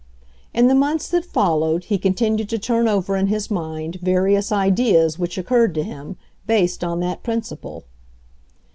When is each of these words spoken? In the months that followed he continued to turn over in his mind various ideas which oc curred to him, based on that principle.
In 0.51 0.67
the 0.67 0.73
months 0.73 1.07
that 1.09 1.23
followed 1.23 1.83
he 1.83 1.99
continued 1.99 2.49
to 2.49 2.57
turn 2.57 2.87
over 2.87 3.15
in 3.15 3.27
his 3.27 3.51
mind 3.51 3.99
various 4.01 4.51
ideas 4.51 5.19
which 5.19 5.37
oc 5.37 5.45
curred 5.45 5.75
to 5.75 5.83
him, 5.83 6.17
based 6.47 6.83
on 6.83 7.01
that 7.01 7.21
principle. 7.21 7.83